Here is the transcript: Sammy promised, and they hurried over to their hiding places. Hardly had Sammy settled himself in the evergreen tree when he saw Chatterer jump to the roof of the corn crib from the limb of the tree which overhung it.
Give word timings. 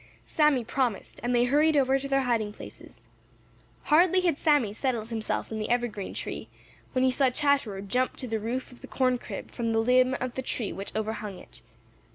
Sammy 0.25 0.63
promised, 0.63 1.19
and 1.21 1.35
they 1.35 1.43
hurried 1.43 1.77
over 1.77 1.99
to 1.99 2.07
their 2.07 2.23
hiding 2.23 2.51
places. 2.51 3.01
Hardly 3.83 4.21
had 4.21 4.35
Sammy 4.35 4.73
settled 4.73 5.09
himself 5.09 5.51
in 5.51 5.59
the 5.59 5.69
evergreen 5.69 6.15
tree 6.15 6.47
when 6.93 7.03
he 7.03 7.11
saw 7.11 7.29
Chatterer 7.29 7.81
jump 7.81 8.17
to 8.17 8.27
the 8.27 8.39
roof 8.39 8.71
of 8.71 8.81
the 8.81 8.87
corn 8.87 9.19
crib 9.19 9.51
from 9.51 9.73
the 9.73 9.77
limb 9.79 10.15
of 10.19 10.33
the 10.33 10.41
tree 10.41 10.73
which 10.73 10.95
overhung 10.95 11.37
it. 11.37 11.61